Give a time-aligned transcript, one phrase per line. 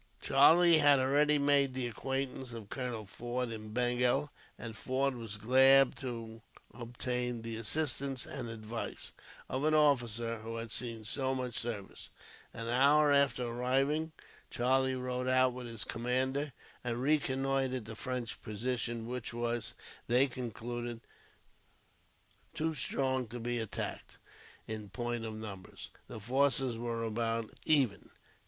[0.19, 5.95] Charlie had already made the acquaintance of Colonel Forde in Bengal, and Forde was glad
[5.97, 6.41] to
[6.73, 9.11] obtain the assistance, and advice,
[9.47, 12.09] of an officer who had seen so much service.
[12.51, 14.11] An hour after arriving,
[14.49, 16.51] Charlie rode out with his commander
[16.83, 19.75] and reconnoitred the French position; which was,
[20.07, 21.01] they concluded,
[22.55, 24.17] too strong to be attacked.
[24.65, 28.09] In point of numbers, the forces were about even.